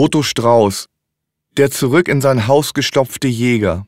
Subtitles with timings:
[0.00, 0.86] Boto Strauß,
[1.58, 3.84] der zurück in sein Haus gestopfte Jäger.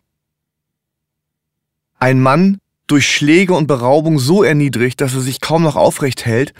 [1.99, 6.53] Ein Mann, durch Schläge und Beraubung so erniedrigt, dass er sich kaum noch aufrecht hält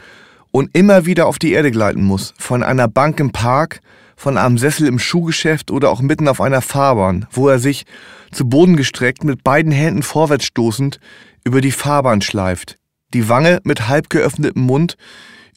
[0.49, 3.81] und immer wieder auf die Erde gleiten muss, von einer Bank im Park,
[4.15, 7.85] von einem Sessel im Schuhgeschäft oder auch mitten auf einer Fahrbahn, wo er sich,
[8.31, 10.99] zu Boden gestreckt, mit beiden Händen vorwärts stoßend,
[11.43, 12.79] über die Fahrbahn schleift,
[13.13, 14.97] die Wange mit halb geöffnetem Mund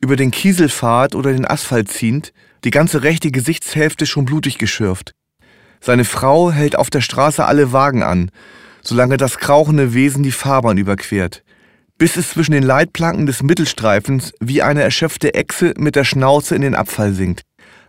[0.01, 2.33] über den Kieselpfad oder den Asphalt ziehend,
[2.65, 5.13] die ganze rechte Gesichtshälfte schon blutig geschürft.
[5.81, 8.31] Seine Frau hält auf der Straße alle Wagen an,
[8.82, 11.43] solange das krauchende Wesen die Fahrbahn überquert,
[11.99, 16.63] bis es zwischen den Leitplanken des Mittelstreifens wie eine erschöpfte Echse mit der Schnauze in
[16.63, 17.43] den Abfall sinkt,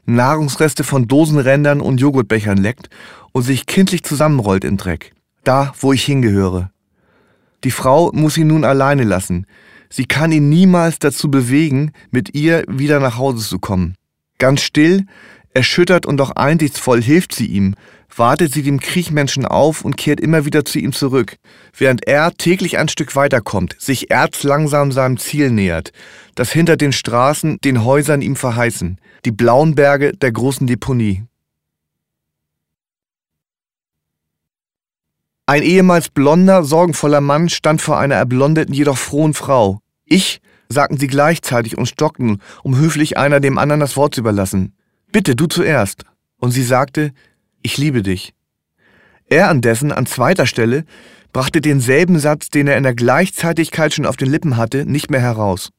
[0.06, 2.90] Nahrungsreste von Dosenrändern und Joghurtbechern leckt
[3.34, 6.72] und sich kindlich zusammenrollt in Dreck, da, wo ich hingehöre.
[7.64, 9.46] Die Frau muss ihn nun alleine lassen.
[9.90, 13.96] Sie kann ihn niemals dazu bewegen, mit ihr wieder nach Hause zu kommen.
[14.38, 15.06] Ganz still,
[15.54, 17.74] erschüttert und doch einsichtsvoll hilft sie ihm,
[18.16, 21.38] wartet sie dem Kriechmenschen auf und kehrt immer wieder zu ihm zurück,
[21.76, 25.92] während er täglich ein Stück weiterkommt, sich erzlangsam seinem Ziel nähert,
[26.36, 31.24] das hinter den Straßen, den Häusern ihm verheißen, die blauen Berge der großen Deponie.
[35.50, 39.80] Ein ehemals blonder, sorgenvoller Mann stand vor einer erblondeten, jedoch frohen Frau.
[40.03, 44.73] Ich, sagten sie gleichzeitig und stockten, um höflich einer dem anderen das Wort zu überlassen.
[45.09, 46.03] Bitte, du zuerst.
[46.38, 47.14] Und sie sagte,
[47.62, 48.34] ich liebe dich.
[49.30, 50.84] Er andessen an zweiter Stelle
[51.31, 55.22] brachte denselben Satz, den er in der Gleichzeitigkeit schon auf den Lippen hatte, nicht mehr
[55.22, 55.70] heraus.